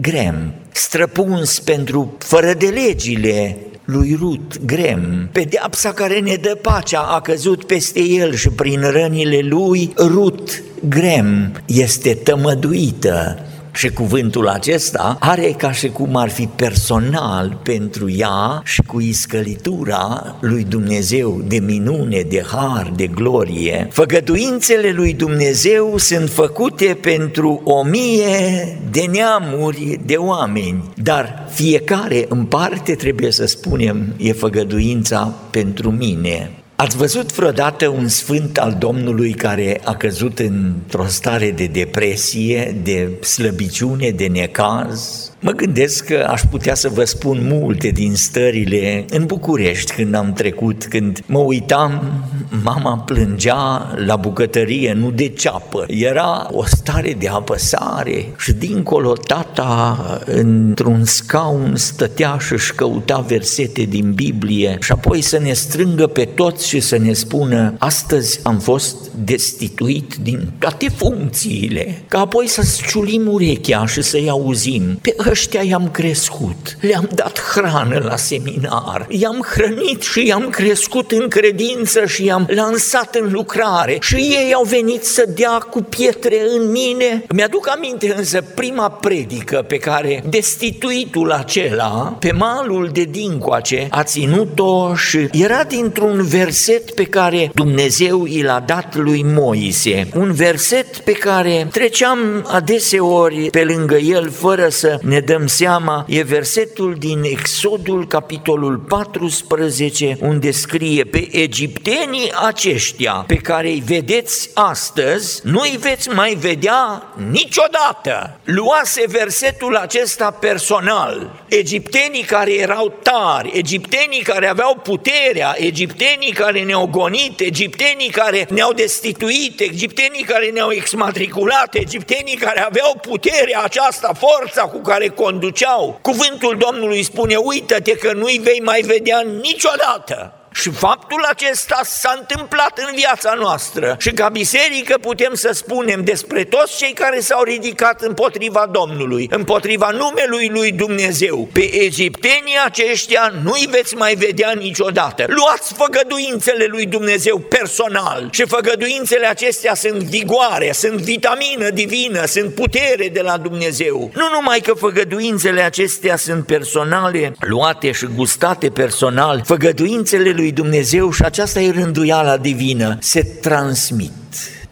Grem, 0.00 0.54
străpuns 0.72 1.60
pentru 1.60 2.16
fără 2.18 2.52
de 2.54 2.66
legile 2.66 3.56
lui 3.84 4.16
Rut 4.20 4.64
Grem. 4.64 5.28
Pedeapsa 5.32 5.92
care 5.92 6.18
ne 6.18 6.34
dă 6.34 6.58
pacea 6.62 7.00
a 7.00 7.20
căzut 7.20 7.64
peste 7.64 8.00
el 8.00 8.34
și 8.34 8.48
prin 8.48 8.80
rănile 8.80 9.40
lui 9.40 9.92
Rut 9.96 10.62
Grem 10.88 11.62
este 11.66 12.14
tămăduită 12.14 13.46
și 13.72 13.88
cuvântul 13.88 14.48
acesta 14.48 15.16
are 15.20 15.54
ca 15.56 15.72
și 15.72 15.88
cum 15.88 16.16
ar 16.16 16.30
fi 16.30 16.46
personal 16.46 17.60
pentru 17.62 18.10
ea 18.10 18.62
și 18.64 18.82
cu 18.82 19.00
iscălitura 19.00 20.36
lui 20.40 20.64
Dumnezeu 20.64 21.42
de 21.46 21.58
minune, 21.58 22.20
de 22.20 22.44
har, 22.50 22.92
de 22.96 23.06
glorie. 23.06 23.88
Făgăduințele 23.90 24.90
lui 24.90 25.12
Dumnezeu 25.12 25.98
sunt 25.98 26.30
făcute 26.30 26.98
pentru 27.00 27.60
o 27.64 27.82
mie 27.82 28.78
de 28.90 29.04
neamuri 29.12 30.00
de 30.04 30.14
oameni, 30.14 30.92
dar 30.96 31.48
fiecare 31.50 32.24
în 32.28 32.44
parte 32.44 32.94
trebuie 32.94 33.30
să 33.30 33.46
spunem 33.46 34.14
e 34.16 34.32
făgăduința 34.32 35.34
pentru 35.50 35.90
mine. 35.90 36.61
Ați 36.82 36.96
văzut 36.96 37.34
vreodată 37.34 37.88
un 37.88 38.08
sfânt 38.08 38.58
al 38.58 38.76
Domnului 38.78 39.32
care 39.32 39.80
a 39.84 39.94
căzut 39.94 40.38
într-o 40.38 41.06
stare 41.06 41.50
de 41.50 41.66
depresie, 41.66 42.80
de 42.82 43.24
slăbiciune, 43.24 44.10
de 44.10 44.26
necaz? 44.26 45.31
Mă 45.44 45.50
gândesc 45.50 46.04
că 46.04 46.26
aș 46.28 46.40
putea 46.50 46.74
să 46.74 46.88
vă 46.88 47.04
spun 47.04 47.38
multe 47.42 47.88
din 47.88 48.14
stările 48.14 49.04
în 49.10 49.26
București 49.26 49.92
când 49.92 50.14
am 50.14 50.32
trecut, 50.32 50.84
când 50.84 51.20
mă 51.26 51.38
uitam, 51.38 52.24
mama 52.62 52.98
plângea 52.98 53.92
la 54.06 54.16
bucătărie, 54.16 54.92
nu 54.92 55.10
de 55.10 55.28
ceapă. 55.28 55.84
Era 55.88 56.48
o 56.50 56.64
stare 56.64 57.12
de 57.18 57.28
apăsare 57.28 58.32
și 58.38 58.52
dincolo 58.52 59.12
tata 59.12 59.98
într-un 60.24 61.04
scaun 61.04 61.76
stătea 61.76 62.36
și 62.40 62.52
își 62.52 62.74
căuta 62.74 63.18
versete 63.18 63.82
din 63.82 64.12
Biblie 64.12 64.76
și 64.80 64.92
apoi 64.92 65.20
să 65.20 65.38
ne 65.38 65.52
strângă 65.52 66.06
pe 66.06 66.24
toți 66.24 66.68
și 66.68 66.80
să 66.80 66.98
ne 66.98 67.12
spună 67.12 67.74
astăzi 67.78 68.40
am 68.42 68.58
fost 68.58 68.96
destituit 69.24 70.14
din 70.14 70.52
toate 70.58 70.88
funcțiile, 70.88 72.02
ca 72.08 72.18
apoi 72.18 72.48
să 72.48 72.80
ciulim 72.88 73.32
urechea 73.32 73.86
și 73.86 74.02
să-i 74.02 74.28
auzim. 74.28 74.98
Pe 75.00 75.14
ăștia 75.32 75.62
i-am 75.62 75.88
crescut, 75.90 76.76
le-am 76.80 77.08
dat 77.14 77.40
hrană 77.40 78.00
la 78.04 78.16
seminar, 78.16 79.06
i-am 79.08 79.46
hrănit 79.54 80.02
și 80.02 80.26
i-am 80.26 80.48
crescut 80.50 81.10
în 81.12 81.28
credință 81.28 82.06
și 82.06 82.24
i-am 82.24 82.46
lansat 82.48 83.14
în 83.14 83.32
lucrare. 83.32 83.96
Și 84.00 84.14
ei 84.14 84.52
au 84.54 84.64
venit 84.64 85.04
să 85.04 85.24
dea 85.36 85.58
cu 85.58 85.82
pietre 85.82 86.40
în 86.56 86.70
mine. 86.70 87.24
Mi-aduc 87.34 87.68
aminte 87.68 88.14
însă 88.16 88.40
prima 88.54 88.90
predică 88.90 89.64
pe 89.68 89.76
care 89.76 90.22
destituitul 90.28 91.30
acela 91.30 92.16
pe 92.18 92.32
malul 92.32 92.90
de 92.92 93.02
dincoace 93.02 93.86
a 93.90 94.02
ținut-o 94.02 94.94
și 94.94 95.28
era 95.32 95.64
dintr-un 95.64 96.22
verset 96.22 96.90
pe 96.90 97.04
care 97.04 97.50
Dumnezeu 97.54 98.24
i 98.26 98.42
l-a 98.42 98.62
dat 98.66 98.96
lui 98.96 99.24
Moise, 99.34 100.08
un 100.14 100.32
verset 100.32 100.96
pe 100.96 101.12
care 101.12 101.68
treceam 101.70 102.18
adeseori 102.48 103.50
pe 103.50 103.64
lângă 103.64 103.96
el 103.96 104.30
fără 104.30 104.68
să 104.68 104.98
ne 105.02 105.20
dăm 105.24 105.46
seama, 105.46 106.04
e 106.08 106.22
versetul 106.22 106.94
din 106.98 107.22
Exodul, 107.22 108.06
capitolul 108.06 108.76
14, 108.76 110.16
unde 110.20 110.50
scrie 110.50 111.04
pe 111.04 111.28
egiptenii 111.30 112.32
aceștia 112.46 113.24
pe 113.26 113.34
care 113.34 113.68
îi 113.68 113.82
vedeți 113.86 114.50
astăzi, 114.54 115.40
nu 115.44 115.60
îi 115.60 115.78
veți 115.80 116.08
mai 116.08 116.34
vedea 116.34 117.02
niciodată. 117.30 118.38
Luase 118.44 119.04
versetul 119.08 119.76
acesta 119.76 120.30
personal. 120.30 121.44
Egiptenii 121.48 122.22
care 122.22 122.54
erau 122.54 122.94
tari, 123.02 123.50
egiptenii 123.54 124.22
care 124.22 124.46
aveau 124.46 124.80
puterea, 124.82 125.54
egiptenii 125.58 126.32
care 126.32 126.62
ne-au 126.62 126.86
gonit, 126.86 127.40
egiptenii 127.40 128.10
care 128.10 128.46
ne-au 128.50 128.72
destituit, 128.72 129.60
egiptenii 129.60 130.22
care 130.22 130.50
ne-au 130.50 130.70
exmatriculat, 130.70 131.74
egiptenii 131.74 132.36
care 132.36 132.60
aveau 132.60 132.98
puterea 133.08 133.62
aceasta, 133.62 134.12
forța 134.18 134.62
cu 134.62 134.78
care 134.78 135.08
conduceau. 135.14 135.98
Cuvântul 136.02 136.56
Domnului 136.58 137.02
spune, 137.02 137.36
uită-te 137.36 137.92
că 137.92 138.12
nu-i 138.12 138.40
vei 138.42 138.60
mai 138.64 138.80
vedea 138.80 139.20
niciodată. 139.20 140.41
Și 140.52 140.70
faptul 140.70 141.26
acesta 141.30 141.80
s-a 141.84 142.14
întâmplat 142.18 142.78
în 142.88 142.94
viața 142.94 143.34
noastră 143.40 143.96
și 143.98 144.10
ca 144.10 144.28
biserică 144.28 144.98
putem 145.00 145.34
să 145.34 145.50
spunem 145.52 146.04
despre 146.04 146.44
toți 146.44 146.76
cei 146.76 146.92
care 146.92 147.20
s-au 147.20 147.42
ridicat 147.42 148.00
împotriva 148.00 148.68
Domnului, 148.72 149.28
împotriva 149.30 149.90
numelui 149.90 150.48
lui 150.48 150.72
Dumnezeu. 150.72 151.48
Pe 151.52 151.74
egiptenii 151.74 152.58
aceștia 152.64 153.32
nu-i 153.42 153.68
veți 153.70 153.94
mai 153.94 154.14
vedea 154.14 154.52
niciodată. 154.58 155.24
Luați 155.28 155.74
făgăduințele 155.74 156.66
lui 156.68 156.86
Dumnezeu 156.86 157.38
personal 157.38 158.28
și 158.30 158.46
făgăduințele 158.46 159.26
acestea 159.26 159.74
sunt 159.74 160.02
vigoare, 160.02 160.72
sunt 160.72 160.98
vitamină 160.98 161.70
divină, 161.70 162.24
sunt 162.24 162.54
putere 162.54 163.08
de 163.12 163.20
la 163.20 163.36
Dumnezeu. 163.36 164.10
Nu 164.14 164.28
numai 164.32 164.60
că 164.60 164.72
făgăduințele 164.72 165.60
acestea 165.60 166.16
sunt 166.16 166.46
personale, 166.46 167.34
luate 167.40 167.92
și 167.92 168.06
gustate 168.16 168.68
personal, 168.68 169.42
făgăduințele 169.44 170.30
lui 170.30 170.41
lui 170.42 170.52
Dumnezeu 170.52 171.10
și 171.10 171.22
aceasta 171.22 171.60
e 171.60 171.70
rânduiala 171.70 172.36
divină, 172.36 172.96
se 173.00 173.22
transmit, 173.22 174.12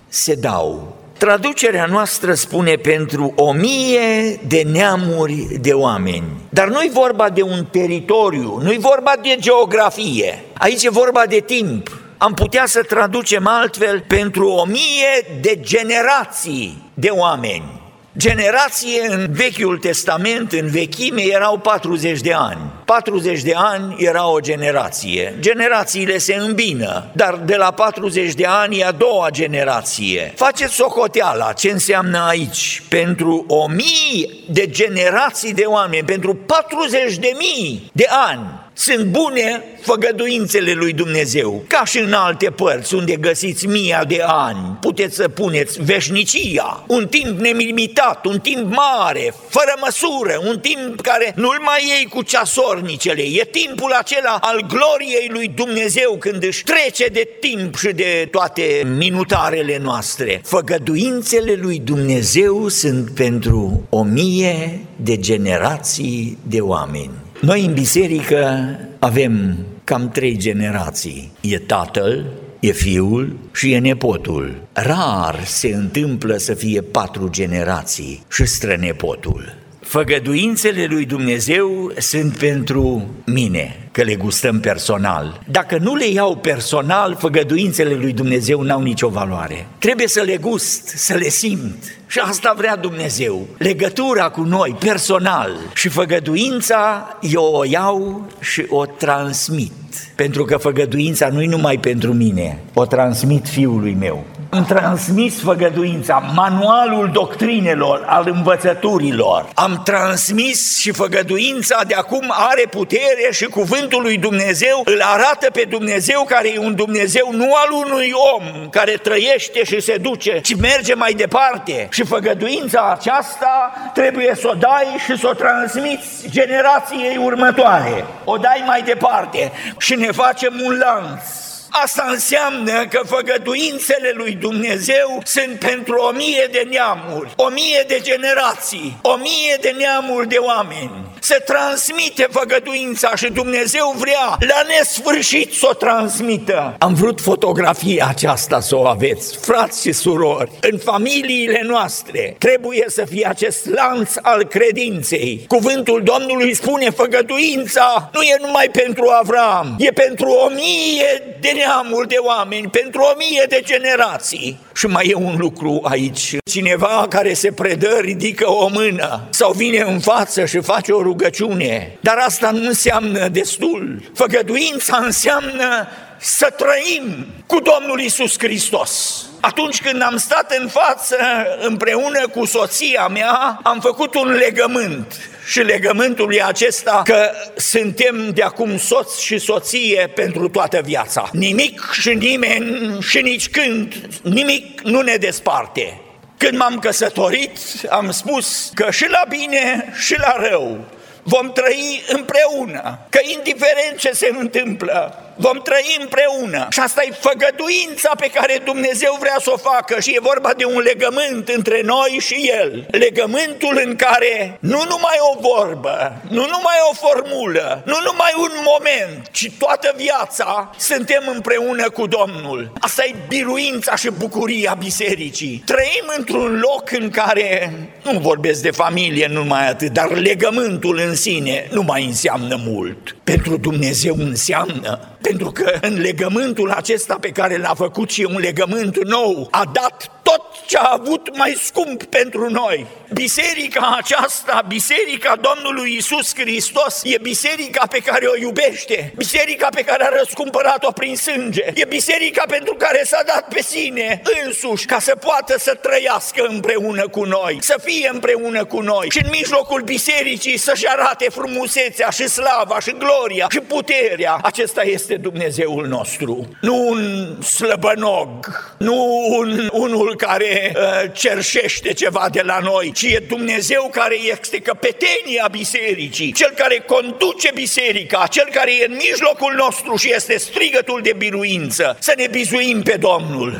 se 0.09 0.35
dau. 0.35 0.97
Traducerea 1.19 1.87
noastră 1.87 2.35
spune 2.35 2.75
pentru 2.75 3.33
o 3.37 3.53
mie 3.53 4.41
de 4.47 4.63
neamuri 4.73 5.47
de 5.61 5.73
oameni. 5.73 6.25
Dar 6.49 6.69
nu-i 6.69 6.91
vorba 6.93 7.29
de 7.29 7.43
un 7.43 7.65
teritoriu, 7.65 8.61
nu-i 8.63 8.79
vorba 8.79 9.13
de 9.23 9.37
geografie. 9.39 10.45
Aici 10.59 10.85
e 10.85 10.91
vorba 10.91 11.23
de 11.29 11.41
timp. 11.41 11.99
Am 12.19 12.35
putea 12.35 12.67
să 12.67 12.83
traducem 12.83 13.47
altfel 13.47 14.05
pentru 14.09 14.49
o 14.49 14.65
mie 14.65 15.41
de 15.41 15.61
generații 15.61 16.91
de 16.95 17.09
oameni. 17.09 17.80
Generație 18.21 19.07
în 19.09 19.27
Vechiul 19.33 19.79
Testament, 19.79 20.53
în 20.53 20.69
vechime, 20.71 21.23
erau 21.23 21.59
40 21.59 22.21
de 22.21 22.33
ani. 22.33 22.61
40 22.85 23.43
de 23.43 23.53
ani 23.57 23.95
era 23.99 24.29
o 24.29 24.41
generație. 24.41 25.37
Generațiile 25.39 26.19
se 26.19 26.35
îmbină, 26.35 27.11
dar 27.13 27.35
de 27.45 27.57
la 27.57 27.71
40 27.71 28.35
de 28.35 28.47
ani 28.47 28.79
e 28.79 28.85
a 28.85 28.93
doua 28.93 29.31
generație. 29.31 30.33
Faceți 30.37 30.75
socoteala, 30.75 31.53
ce 31.53 31.71
înseamnă 31.71 32.19
aici? 32.29 32.83
Pentru 32.89 33.45
o 33.49 33.67
mii 33.67 34.45
de 34.49 34.67
generații 34.67 35.55
de 35.55 35.65
oameni, 35.65 36.05
pentru 36.05 36.35
40 36.35 37.17
de 37.17 37.33
mii 37.39 37.91
de 37.93 38.07
ani, 38.09 38.70
Sunt 38.81 39.05
bune 39.05 39.65
făgăduințele 39.81 40.73
lui 40.73 40.93
Dumnezeu, 40.93 41.65
ca 41.67 41.85
și 41.85 41.99
în 41.99 42.13
alte 42.13 42.51
părți 42.51 42.95
unde 42.95 43.17
găsiți 43.17 43.67
mii 43.67 43.95
de 44.09 44.23
ani. 44.27 44.77
Puteți 44.81 45.15
să 45.15 45.29
puneți 45.29 45.83
veșnicia, 45.83 46.85
un 46.89 47.07
timp 47.07 47.39
nemilitat, 47.39 48.25
un 48.25 48.39
timp 48.39 48.75
mare, 48.75 49.35
fără 49.49 49.75
măsură, 49.81 50.41
un 50.47 50.59
timp 50.59 51.01
care 51.01 51.33
nu-l 51.37 51.61
mai 51.61 51.85
iei 51.89 52.07
cu 52.07 52.23
ceasornicele. 52.23 53.23
E 53.23 53.49
timpul 53.51 53.93
acela 53.93 54.39
al 54.41 54.67
gloriei 54.69 55.29
lui 55.29 55.53
Dumnezeu 55.55 56.17
când 56.19 56.45
își 56.45 56.65
trece 56.65 57.07
de 57.07 57.29
timp 57.41 57.77
și 57.77 57.93
de 57.93 58.29
toate 58.31 58.83
minutarele 58.97 59.79
noastre. 59.83 60.41
Făgăduințele 60.45 61.59
lui 61.61 61.79
Dumnezeu 61.85 62.69
sunt 62.69 63.11
pentru 63.11 63.87
o 63.89 64.03
mie 64.03 64.81
de 64.97 65.17
generații 65.17 66.39
de 66.43 66.61
oameni. 66.61 67.20
Noi 67.41 67.65
în 67.65 67.73
biserică 67.73 68.77
avem 68.99 69.57
cam 69.85 70.09
trei 70.09 70.37
generații. 70.37 71.33
E 71.41 71.59
tatăl, 71.59 72.25
e 72.61 72.71
fiul 72.73 73.37
și 73.53 73.73
e 73.73 73.79
nepotul. 73.79 74.63
Rar 74.73 75.45
se 75.45 75.75
întâmplă 75.75 76.37
să 76.37 76.55
fie 76.55 76.81
patru 76.81 77.29
generații 77.29 78.23
și 78.31 78.45
strănepotul. 78.45 79.55
Făgăduințele 79.91 80.87
lui 80.91 81.05
Dumnezeu 81.05 81.93
sunt 81.99 82.37
pentru 82.37 83.07
mine, 83.27 83.89
că 83.93 84.03
le 84.03 84.15
gustăm 84.15 84.61
personal. 84.61 85.41
Dacă 85.51 85.79
nu 85.79 85.95
le 85.95 86.09
iau 86.09 86.37
personal, 86.37 87.17
făgăduințele 87.19 87.95
lui 87.95 88.13
Dumnezeu 88.13 88.61
n-au 88.61 88.83
nicio 88.83 89.09
valoare. 89.09 89.67
Trebuie 89.79 90.09
să 90.09 90.21
le 90.21 90.37
gust, 90.37 90.89
să 90.89 91.15
le 91.15 91.29
simt. 91.29 91.99
Și 92.07 92.19
asta 92.19 92.55
vrea 92.57 92.77
Dumnezeu. 92.77 93.47
Legătura 93.59 94.29
cu 94.29 94.41
noi, 94.41 94.77
personal. 94.79 95.57
Și 95.75 95.89
făgăduința, 95.89 97.09
eu 97.21 97.45
o 97.53 97.65
iau 97.65 98.27
și 98.41 98.67
o 98.69 98.87
transmit. 98.87 99.73
Pentru 100.15 100.45
că 100.45 100.57
făgăduința 100.57 101.29
nu 101.29 101.43
e 101.43 101.47
numai 101.47 101.79
pentru 101.79 102.13
mine, 102.13 102.59
o 102.75 102.85
transmit 102.85 103.49
fiului 103.49 103.97
meu. 103.99 104.25
Am 104.53 104.65
transmis 104.65 105.43
făgăduința, 105.43 106.19
manualul 106.35 107.11
doctrinelor, 107.13 108.05
al 108.07 108.25
învățăturilor. 108.35 109.49
Am 109.55 109.83
transmis 109.85 110.79
și 110.79 110.93
făgăduința 110.93 111.81
de 111.87 111.95
acum 111.95 112.33
are 112.51 112.65
putere 112.71 113.29
și 113.31 113.45
cuvântul 113.45 114.03
lui 114.03 114.19
Dumnezeu 114.19 114.83
îl 114.85 115.01
arată 115.03 115.51
pe 115.53 115.67
Dumnezeu 115.69 116.25
care 116.29 116.49
e 116.49 116.59
un 116.59 116.75
Dumnezeu 116.75 117.31
nu 117.33 117.55
al 117.55 117.87
unui 117.87 118.13
om 118.35 118.69
care 118.71 118.93
trăiește 118.93 119.65
și 119.65 119.81
se 119.81 119.97
duce, 119.97 120.41
ci 120.41 120.57
merge 120.57 120.95
mai 120.95 121.13
departe. 121.13 121.89
Și 121.91 122.05
făgăduința 122.05 122.97
aceasta 122.99 123.73
trebuie 123.95 124.35
să 124.41 124.49
o 124.49 124.55
dai 124.55 124.87
și 125.05 125.19
să 125.19 125.29
o 125.29 125.35
transmiți 125.35 126.29
generației 126.29 127.17
următoare. 127.17 128.05
O 128.25 128.37
dai 128.37 128.63
mai 128.67 128.83
departe 128.83 129.53
și 129.79 129.95
ne 129.95 130.11
facem 130.11 130.61
un 130.65 130.79
lanț 130.79 131.23
Asta 131.71 132.07
înseamnă 132.09 132.87
că 132.87 133.01
făgăduințele 133.07 134.13
lui 134.15 134.33
Dumnezeu 134.33 135.23
sunt 135.25 135.59
pentru 135.59 135.95
o 135.97 136.11
mie 136.11 136.49
de 136.51 136.67
neamuri, 136.71 137.33
o 137.37 137.49
mie 137.49 137.85
de 137.87 138.01
generații, 138.03 138.97
o 139.03 139.17
mie 139.17 139.57
de 139.61 139.75
neamuri 139.79 140.29
de 140.29 140.37
oameni. 140.37 140.91
Se 141.21 141.43
transmite 141.45 142.27
făgăduința 142.31 143.17
și 143.17 143.31
Dumnezeu 143.31 143.95
vrea 143.99 144.37
la 144.39 144.63
nesfârșit 144.69 145.53
să 145.53 145.67
o 145.71 145.75
transmită. 145.75 146.75
Am 146.79 146.95
vrut 146.95 147.21
fotografia 147.21 148.07
aceasta 148.09 148.61
să 148.61 148.77
o 148.77 148.87
aveți, 148.87 149.39
frați 149.39 149.83
și 149.83 149.93
surori, 149.93 150.51
în 150.61 150.79
familiile 150.79 151.63
noastre. 151.67 152.37
Trebuie 152.39 152.85
să 152.87 153.05
fie 153.11 153.27
acest 153.29 153.69
lanț 153.69 154.11
al 154.23 154.45
credinței. 154.45 155.45
Cuvântul 155.49 156.03
Domnului 156.03 156.55
spune 156.55 156.91
făgăduința 156.91 158.11
nu 158.13 158.23
e 158.23 158.37
numai 158.41 158.69
pentru 158.73 159.09
Avram, 159.23 159.77
e 159.79 159.91
pentru 159.91 160.29
o 160.29 160.49
mie 160.49 161.37
de 161.41 161.53
neamuri 161.65 162.09
de 162.09 162.17
oameni, 162.19 162.69
pentru 162.69 163.01
o 163.01 163.15
mie 163.17 163.45
de 163.49 163.63
generații. 163.65 164.59
Și 164.75 164.87
mai 164.87 165.07
e 165.09 165.15
un 165.15 165.35
lucru 165.39 165.81
aici. 165.85 166.37
Cineva 166.45 167.07
care 167.09 167.33
se 167.33 167.53
predă 167.53 167.99
ridică 168.01 168.51
o 168.51 168.69
mână 168.69 169.21
sau 169.31 169.53
vine 169.53 169.81
în 169.81 170.01
față 170.01 170.45
și 170.45 170.61
face 170.61 170.93
o 170.93 171.03
rugăciune. 171.03 171.99
Dar 172.01 172.17
asta 172.19 172.51
nu 172.51 172.67
înseamnă 172.67 173.29
destul. 173.29 174.11
Făgăduința 174.15 174.97
înseamnă 174.97 175.89
să 176.21 176.55
trăim 176.57 177.27
cu 177.47 177.61
Domnul 177.61 178.01
Isus 178.01 178.39
Hristos. 178.39 179.25
Atunci 179.41 179.83
când 179.83 180.03
am 180.03 180.17
stat 180.17 180.55
în 180.59 180.69
față 180.69 181.17
împreună 181.61 182.29
cu 182.29 182.45
soția 182.45 183.07
mea, 183.07 183.61
am 183.63 183.81
făcut 183.81 184.15
un 184.15 184.29
legământ 184.29 185.31
și 185.47 185.61
legământul 185.61 186.35
e 186.35 186.43
acesta 186.43 187.03
că 187.05 187.31
suntem 187.57 188.31
de 188.35 188.43
acum 188.43 188.79
soț 188.79 189.19
și 189.19 189.39
soție 189.39 190.13
pentru 190.15 190.49
toată 190.49 190.81
viața. 190.85 191.29
Nimic 191.33 191.91
și 191.93 192.15
nimeni 192.15 192.99
și 193.01 193.21
nici 193.21 193.49
când 193.49 193.95
nimic 194.23 194.81
nu 194.81 195.01
ne 195.01 195.15
desparte. 195.15 196.01
Când 196.37 196.59
m-am 196.59 196.79
căsătorit, 196.79 197.59
am 197.89 198.11
spus 198.11 198.71
că 198.75 198.91
și 198.91 199.09
la 199.09 199.23
bine 199.29 199.93
și 200.07 200.19
la 200.19 200.49
rău 200.49 200.85
vom 201.23 201.53
trăi 201.53 202.03
împreună, 202.09 202.99
că 203.09 203.21
indiferent 203.23 203.99
ce 203.99 204.11
se 204.13 204.35
întâmplă, 204.39 205.19
vom 205.37 205.61
trăi 205.63 205.97
împreună. 206.01 206.67
Și 206.71 206.81
asta 206.81 207.03
e 207.05 207.13
făgăduința 207.29 208.11
pe 208.19 208.31
care 208.35 208.61
Dumnezeu 208.65 209.17
vrea 209.21 209.37
să 209.41 209.51
o 209.53 209.57
facă 209.57 210.01
și 210.01 210.15
e 210.15 210.29
vorba 210.33 210.53
de 210.57 210.65
un 210.65 210.81
legământ 210.81 211.49
între 211.49 211.81
noi 211.85 212.19
și 212.21 212.51
El. 212.61 212.87
Legământul 212.91 213.81
în 213.85 213.97
care 213.97 214.59
nu 214.61 214.83
numai 214.89 215.19
o 215.33 215.41
vorbă, 215.41 216.23
nu 216.29 216.45
numai 216.55 216.79
o 216.91 216.95
formulă, 216.95 217.83
nu 217.85 217.99
numai 218.05 218.33
un 218.37 218.53
moment, 218.65 219.29
ci 219.31 219.51
toată 219.59 219.95
viața 219.97 220.71
suntem 220.79 221.23
împreună 221.35 221.91
cu 221.91 222.07
Domnul. 222.07 222.73
Asta 222.81 223.05
e 223.05 223.15
biruința 223.29 223.97
și 223.97 224.11
bucuria 224.19 224.77
bisericii. 224.79 225.63
Trăim 225.67 226.13
într-un 226.17 226.63
loc 226.63 226.93
în 226.93 227.11
care, 227.11 227.73
nu 228.03 228.19
vorbesc 228.19 228.63
de 228.63 228.71
familie 228.71 229.29
numai 229.31 229.69
atât, 229.69 229.93
dar 229.93 230.11
legământul 230.11 230.99
în 230.99 231.15
sine 231.15 231.69
nu 231.71 231.83
mai 231.83 232.05
înseamnă 232.05 232.61
mult. 232.67 233.17
Pentru 233.25 233.57
Dumnezeu 233.57 234.15
înseamnă 234.19 235.11
pentru 235.31 235.51
că 235.51 235.79
în 235.81 236.01
legământul 236.01 236.71
acesta 236.71 237.17
pe 237.21 237.29
care 237.29 237.57
l-a 237.57 237.75
făcut 237.75 238.11
și 238.11 238.29
un 238.31 238.39
legământ 238.39 239.05
nou, 239.05 239.49
a 239.51 239.71
dat 239.73 240.20
tot 240.31 240.67
ce 240.67 240.77
a 240.79 240.99
avut 241.01 241.37
mai 241.37 241.61
scump 241.63 242.05
pentru 242.05 242.51
noi. 242.51 242.87
Biserica 243.13 243.97
aceasta, 243.99 244.65
biserica 244.69 245.37
Domnului 245.41 245.95
Isus 245.97 246.35
Hristos, 246.35 247.01
e 247.05 247.19
biserica 247.23 247.87
pe 247.87 247.99
care 247.99 248.27
o 248.27 248.37
iubește, 248.41 249.13
biserica 249.17 249.69
pe 249.75 249.83
care 249.83 250.05
a 250.05 250.19
răscumpărat-o 250.19 250.91
prin 250.91 251.17
sânge, 251.17 251.65
e 251.75 251.85
biserica 251.85 252.45
pentru 252.49 252.75
care 252.75 253.03
s-a 253.05 253.23
dat 253.27 253.49
pe 253.49 253.63
sine 253.63 254.23
însuși 254.45 254.87
ca 254.87 254.99
să 254.99 255.15
poată 255.17 255.59
să 255.59 255.75
trăiască 255.75 256.47
împreună 256.49 257.09
cu 257.09 257.25
noi, 257.25 257.59
să 257.61 257.81
fie 257.85 258.11
împreună 258.13 258.65
cu 258.65 258.81
noi 258.81 259.09
și 259.11 259.21
în 259.25 259.31
mijlocul 259.31 259.83
bisericii 259.83 260.57
să-și 260.57 260.89
arate 260.89 261.27
frumusețea 261.31 262.11
și 262.11 262.29
slava 262.29 262.81
și 262.81 262.95
gloria 262.99 263.47
și 263.51 263.61
puterea. 263.61 264.39
Acesta 264.43 264.83
este 264.83 265.17
Dumnezeul 265.17 265.87
nostru, 265.87 266.49
nu 266.61 266.89
un 266.89 267.43
slăbănog, 267.43 268.47
nu 268.79 269.27
un, 269.39 269.69
unul 269.73 270.17
care 270.27 270.73
uh, 270.77 271.11
cerșește 271.13 271.93
ceva 271.93 272.29
de 272.33 272.43
la 272.43 272.59
noi, 272.59 272.93
ci 272.93 273.03
e 273.03 273.25
Dumnezeu 273.29 273.89
care 273.93 274.15
este 274.15 274.59
căpetenia 274.59 275.49
bisericii, 275.51 276.33
cel 276.33 276.53
care 276.57 276.79
conduce 276.87 277.51
biserica, 277.55 278.27
cel 278.31 278.49
care 278.53 278.71
e 278.81 278.87
în 278.89 278.95
mijlocul 278.95 279.55
nostru 279.57 279.97
și 279.97 280.13
este 280.13 280.39
strigătul 280.39 281.01
de 281.03 281.15
biruință. 281.17 281.97
Să 282.01 282.13
ne 282.17 282.27
bizuim 282.27 282.83
pe 282.83 282.97
Domnul. 282.97 283.59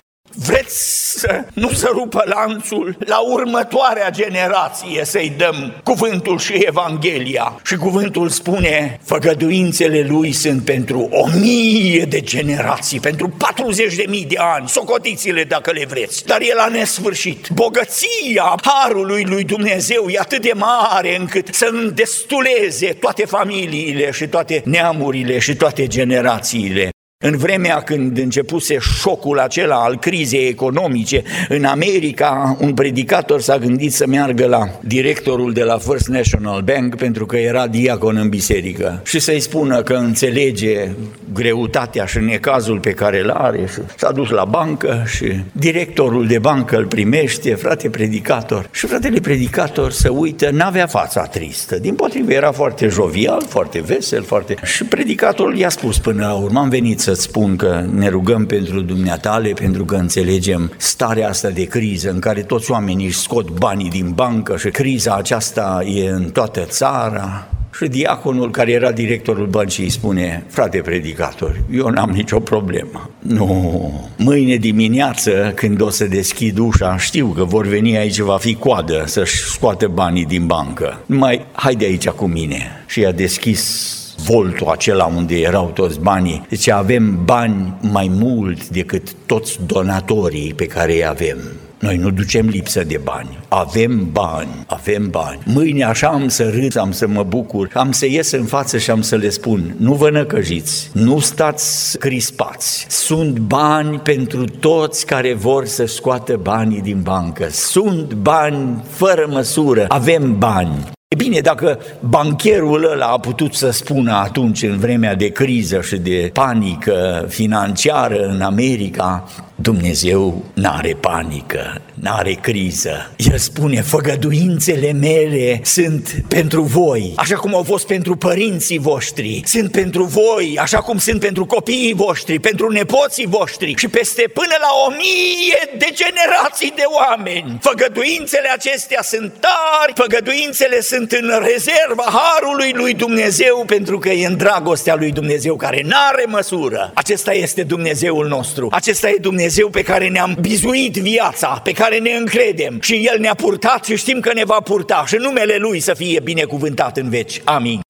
Vreți 0.51 1.19
să 1.19 1.45
nu 1.53 1.73
să 1.73 1.91
rupă 1.93 2.23
lanțul 2.27 2.97
la 2.99 3.19
următoarea 3.19 4.11
generație 4.11 5.05
să-i 5.05 5.33
dăm 5.37 5.75
cuvântul 5.85 6.39
și 6.39 6.53
Evanghelia. 6.67 7.61
Și 7.65 7.77
cuvântul 7.77 8.29
spune, 8.29 9.01
făgăduințele 9.05 10.07
lui 10.09 10.33
sunt 10.33 10.65
pentru 10.65 11.09
o 11.11 11.27
mie 11.41 12.05
de 12.05 12.21
generații, 12.21 13.01
pentru 13.01 13.29
40 13.29 13.95
de 13.95 14.05
mii 14.09 14.25
de 14.25 14.37
ani, 14.39 14.69
socotiți-le 14.69 15.45
dacă 15.45 15.71
le 15.73 15.85
vreți, 15.89 16.25
dar 16.25 16.41
e 16.41 16.55
la 16.55 16.69
nesfârșit. 16.69 17.49
Bogăția 17.49 18.55
harului 18.63 19.25
lui 19.25 19.45
Dumnezeu 19.45 20.09
e 20.09 20.19
atât 20.19 20.43
de 20.43 20.53
mare 20.55 21.17
încât 21.19 21.49
să 21.55 21.71
îndestuleze 21.73 22.87
toate 22.87 23.25
familiile 23.25 24.11
și 24.11 24.27
toate 24.29 24.63
neamurile 24.65 25.39
și 25.39 25.57
toate 25.57 25.87
generațiile. 25.87 26.91
În 27.25 27.37
vremea 27.37 27.81
când 27.81 28.19
începuse 28.19 28.77
șocul 28.79 29.39
acela 29.39 29.77
al 29.77 29.99
crizei 29.99 30.49
economice 30.49 31.23
în 31.49 31.65
America, 31.65 32.57
un 32.61 32.75
predicator 32.75 33.41
s-a 33.41 33.59
gândit 33.59 33.93
să 33.93 34.07
meargă 34.07 34.47
la 34.47 34.69
directorul 34.83 35.53
de 35.53 35.63
la 35.63 35.79
First 35.79 36.09
National 36.09 36.63
Bank 36.63 36.97
pentru 36.97 37.27
că 37.27 37.37
era 37.37 37.67
diacon 37.67 38.17
în 38.17 38.29
biserică 38.29 39.01
și 39.05 39.19
să-i 39.19 39.41
spună 39.41 39.83
că 39.83 39.95
înțelege 39.95 40.89
greutatea 41.33 42.05
și 42.05 42.19
necazul 42.19 42.79
pe 42.79 42.91
care 42.91 43.21
îl 43.21 43.31
are 43.31 43.67
și 43.67 43.79
s-a 43.97 44.13
dus 44.13 44.29
la 44.29 44.45
bancă 44.45 45.05
și 45.07 45.41
directorul 45.53 46.27
de 46.27 46.39
bancă 46.39 46.77
îl 46.77 46.87
primește, 46.87 47.55
frate 47.55 47.91
predicator. 47.91 48.69
Și 48.73 48.87
fratele 48.87 49.21
predicator 49.21 49.91
să 49.91 50.11
uită, 50.11 50.51
n-avea 50.51 50.87
fața 50.87 51.23
tristă, 51.23 51.79
din 51.79 51.95
potrivă 51.95 52.33
era 52.33 52.53
foarte 52.53 52.89
jovial, 52.89 53.43
foarte 53.49 53.81
vesel, 53.81 54.23
foarte... 54.23 54.55
Și 54.65 54.85
predicatorul 54.85 55.57
i-a 55.57 55.69
spus 55.69 55.99
până 55.99 56.27
la 56.27 56.35
urmă, 56.35 56.61
am 56.61 56.69
venit 56.69 57.01
să 57.01 57.09
să-ți 57.11 57.23
spun 57.23 57.57
că 57.57 57.85
ne 57.95 58.09
rugăm 58.09 58.47
pentru 58.47 58.81
dumneatale, 58.81 59.49
pentru 59.49 59.85
că 59.85 59.95
înțelegem 59.95 60.73
starea 60.77 61.29
asta 61.29 61.49
de 61.49 61.65
criză 61.65 62.11
în 62.11 62.19
care 62.19 62.43
toți 62.43 62.71
oamenii 62.71 63.07
își 63.07 63.19
scot 63.19 63.51
banii 63.51 63.91
din 63.91 64.11
bancă 64.15 64.57
și 64.57 64.69
criza 64.69 65.15
aceasta 65.15 65.83
e 65.85 66.09
în 66.09 66.31
toată 66.31 66.61
țara. 66.61 67.47
Și 67.77 67.87
diaconul 67.87 68.51
care 68.51 68.71
era 68.71 68.93
directorul 68.93 69.47
băncii 69.47 69.85
îi 69.85 69.91
spune, 69.91 70.45
frate 70.49 70.79
predicator, 70.79 71.61
eu 71.73 71.89
n-am 71.89 72.11
nicio 72.11 72.41
problemă. 72.41 73.11
Nu, 73.19 74.11
mâine 74.17 74.57
dimineață 74.57 75.53
când 75.55 75.81
o 75.81 75.91
să 75.91 76.05
deschid 76.05 76.59
ușa, 76.59 76.99
știu 76.99 77.27
că 77.27 77.45
vor 77.45 77.67
veni 77.67 77.97
aici, 77.97 78.19
va 78.19 78.37
fi 78.37 78.55
coadă 78.55 79.03
să-și 79.07 79.43
scoate 79.43 79.87
banii 79.87 80.27
din 80.27 80.47
bancă. 80.47 81.01
Mai 81.07 81.47
haide 81.53 81.85
aici 81.85 82.09
cu 82.09 82.27
mine. 82.27 82.85
Și 82.87 83.05
a 83.05 83.13
deschis 83.13 83.95
voltul 84.25 84.67
acela 84.67 85.05
unde 85.05 85.41
erau 85.41 85.71
toți 85.75 86.01
banii. 86.01 86.47
Deci 86.49 86.69
avem 86.69 87.25
bani 87.25 87.75
mai 87.81 88.11
mult 88.15 88.69
decât 88.69 89.13
toți 89.27 89.59
donatorii 89.67 90.55
pe 90.55 90.67
care 90.67 90.93
îi 90.93 91.07
avem. 91.07 91.39
Noi 91.81 91.97
nu 91.97 92.11
ducem 92.11 92.49
lipsă 92.49 92.85
de 92.85 93.01
bani. 93.03 93.39
Avem 93.49 94.09
bani, 94.13 94.65
avem 94.67 95.11
bani. 95.11 95.39
Mâine 95.45 95.85
așa 95.85 96.09
am 96.09 96.29
să 96.29 96.51
râd, 96.51 96.79
am 96.79 96.93
să 96.93 97.07
mă 97.07 97.23
bucur, 97.23 97.71
am 97.75 97.93
să 97.93 98.07
ies 98.07 98.31
în 98.31 98.45
față 98.45 98.79
și 98.79 98.91
am 98.91 99.03
să 99.03 99.17
le 99.17 99.29
spun, 99.29 99.75
nu 99.79 99.95
vă 99.95 100.11
năcăjiți, 100.11 100.91
nu 100.93 101.19
stați 101.19 101.99
crispați. 101.99 102.87
Sunt 102.89 103.39
bani 103.39 103.99
pentru 103.99 104.45
toți 104.45 105.07
care 105.07 105.35
vor 105.35 105.67
să 105.67 105.85
scoată 105.85 106.37
banii 106.43 106.81
din 106.81 107.01
bancă. 107.03 107.49
Sunt 107.51 108.15
bani 108.15 108.85
fără 108.89 109.27
măsură. 109.31 109.85
Avem 109.89 110.39
bani. 110.39 110.99
E 111.13 111.17
bine, 111.17 111.41
dacă 111.41 111.79
bancherul 112.01 112.91
ăla 112.93 113.07
a 113.07 113.19
putut 113.19 113.55
să 113.55 113.71
spună 113.71 114.13
atunci, 114.13 114.63
în 114.63 114.79
vremea 114.79 115.15
de 115.15 115.29
criză 115.29 115.81
și 115.81 115.97
de 115.97 116.31
panică 116.33 117.27
financiară 117.29 118.27
în 118.27 118.41
America, 118.41 119.29
Dumnezeu 119.63 120.45
n-are 120.55 120.97
panică, 121.01 121.81
n-are 121.95 122.33
criză. 122.33 123.11
El 123.17 123.39
spune, 123.39 123.81
făgăduințele 123.81 124.93
mele 124.93 125.61
sunt 125.65 126.25
pentru 126.29 126.63
voi, 126.63 127.13
așa 127.17 127.37
cum 127.37 127.55
au 127.55 127.63
fost 127.63 127.87
pentru 127.87 128.17
părinții 128.17 128.79
voștri, 128.79 129.43
sunt 129.45 129.71
pentru 129.71 130.05
voi, 130.05 130.59
așa 130.61 130.79
cum 130.79 130.99
sunt 130.99 131.21
pentru 131.21 131.47
copiii 131.47 131.95
voștri, 131.95 132.39
pentru 132.39 132.71
nepoții 132.71 133.27
voștri 133.27 133.75
și 133.77 133.89
peste 133.89 134.31
până 134.35 134.55
la 134.61 134.69
o 134.87 134.91
mie 134.91 135.79
de 135.79 135.89
generații 135.95 136.73
de 136.77 136.85
oameni. 136.99 137.59
Făgăduințele 137.61 138.49
acestea 138.53 139.03
sunt 139.03 139.33
tari, 139.41 139.93
făgăduințele 139.95 140.81
sunt 140.81 141.13
în 141.13 141.31
rezerva 141.53 142.05
harului 142.13 142.73
lui 142.75 142.95
Dumnezeu 142.95 143.65
pentru 143.67 143.99
că 143.99 144.09
e 144.09 144.27
în 144.27 144.37
dragostea 144.37 144.95
lui 144.95 145.13
Dumnezeu 145.13 145.57
care 145.57 145.83
n-are 145.85 146.25
măsură. 146.29 146.91
Acesta 146.95 147.33
este 147.33 147.63
Dumnezeul 147.63 148.29
nostru, 148.29 148.69
acesta 148.71 149.09
e 149.09 149.17
Dumnezeu 149.21 149.49
Dumnezeu 149.51 149.83
pe 149.83 149.93
care 149.93 150.09
ne-am 150.09 150.37
bizuit 150.41 150.97
viața, 150.97 151.61
pe 151.65 151.73
care 151.73 151.99
ne 151.99 152.11
încredem 152.11 152.79
și 152.81 153.09
El 153.13 153.21
ne-a 153.21 153.35
purtat 153.35 153.85
și 153.85 153.97
știm 153.97 154.21
că 154.21 154.33
ne 154.35 154.45
va 154.45 154.61
purta 154.65 155.05
și 155.07 155.17
numele 155.19 155.57
Lui 155.57 155.81
să 155.81 155.95
fie 155.95 156.21
binecuvântat 156.25 156.97
în 156.97 157.09
veci. 157.09 157.41
Amin. 157.45 157.81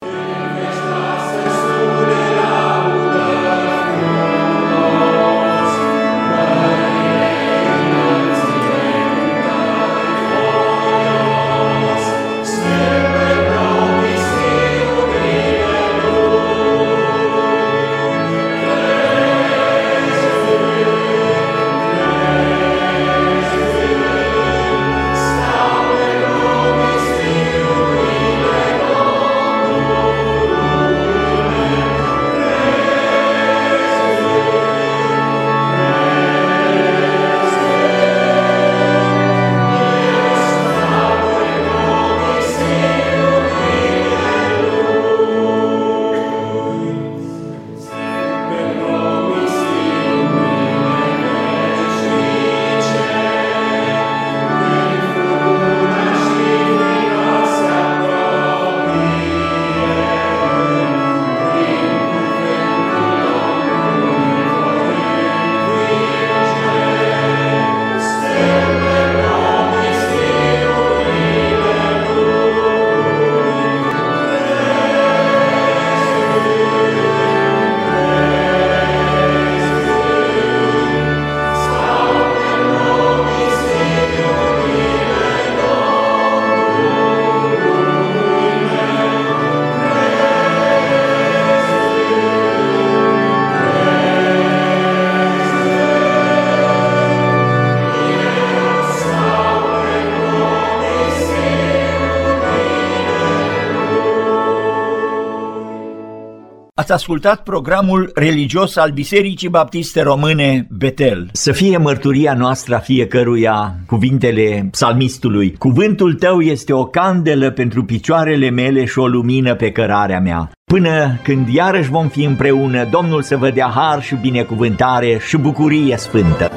Ați 106.81 106.93
ascultat 106.93 107.43
programul 107.43 108.11
religios 108.15 108.77
al 108.77 108.91
Bisericii 108.91 109.49
Baptiste 109.49 110.03
Române 110.03 110.67
Betel. 110.71 111.29
Să 111.33 111.53
fie 111.53 111.77
mărturia 111.77 112.35
noastră 112.35 112.75
a 112.75 112.79
fiecăruia 112.79 113.75
cuvintele 113.87 114.69
psalmistului. 114.71 115.55
Cuvântul 115.59 116.15
tău 116.15 116.41
este 116.41 116.73
o 116.73 116.85
candelă 116.85 117.51
pentru 117.51 117.85
picioarele 117.85 118.51
mele 118.51 118.85
și 118.85 118.99
o 118.99 119.07
lumină 119.07 119.55
pe 119.55 119.71
cărarea 119.71 120.21
mea. 120.21 120.51
Până 120.65 121.19
când 121.23 121.49
iarăși 121.49 121.91
vom 121.91 122.09
fi 122.09 122.25
împreună, 122.25 122.89
Domnul 122.91 123.23
să 123.23 123.37
vă 123.37 123.51
dea 123.51 123.73
har 123.75 124.03
și 124.03 124.15
binecuvântare 124.15 125.19
și 125.27 125.37
bucurie 125.37 125.97
sfântă. 125.97 126.51